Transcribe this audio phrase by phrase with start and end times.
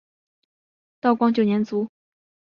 [0.99, 1.87] 道光九年卒。